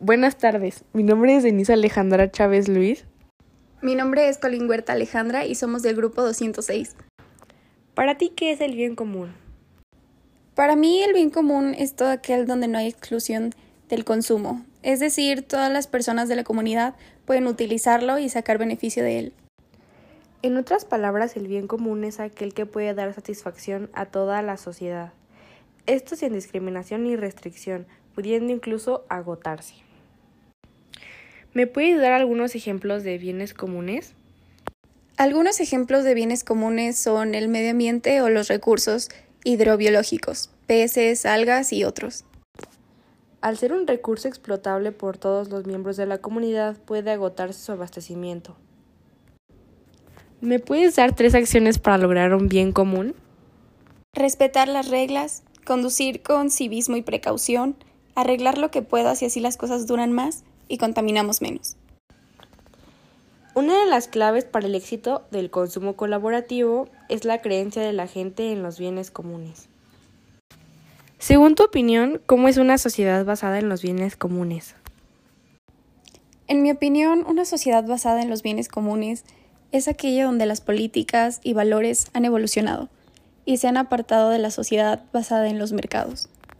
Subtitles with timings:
[0.00, 3.06] Buenas tardes, mi nombre es Denise Alejandra Chávez Luis.
[3.80, 6.96] Mi nombre es Colin Huerta Alejandra y somos del grupo 206.
[7.94, 9.32] ¿Para ti qué es el bien común?
[10.56, 13.54] Para mí el bien común es todo aquel donde no hay exclusión
[13.88, 19.04] del consumo, es decir, todas las personas de la comunidad pueden utilizarlo y sacar beneficio
[19.04, 19.32] de él.
[20.42, 24.56] En otras palabras, el bien común es aquel que puede dar satisfacción a toda la
[24.56, 25.12] sociedad.
[25.86, 29.74] Esto sin discriminación ni restricción, pudiendo incluso agotarse.
[31.52, 34.14] ¿Me puedes dar algunos ejemplos de bienes comunes?
[35.16, 39.08] Algunos ejemplos de bienes comunes son el medio ambiente o los recursos
[39.44, 42.24] hidrobiológicos, peces, algas y otros.
[43.40, 47.72] Al ser un recurso explotable por todos los miembros de la comunidad, puede agotarse su
[47.72, 48.56] abastecimiento.
[50.40, 53.14] ¿Me puedes dar tres acciones para lograr un bien común?
[54.14, 57.76] Respetar las reglas, conducir con civismo y precaución,
[58.14, 61.76] arreglar lo que puedas y así las cosas duran más y contaminamos menos.
[63.54, 68.08] Una de las claves para el éxito del consumo colaborativo es la creencia de la
[68.08, 69.68] gente en los bienes comunes.
[71.18, 74.74] Según tu opinión, ¿cómo es una sociedad basada en los bienes comunes?
[76.48, 79.24] En mi opinión, una sociedad basada en los bienes comunes
[79.72, 82.88] es aquella donde las políticas y valores han evolucionado
[83.46, 86.28] y se han apartado de la sociedad basada en los mercados.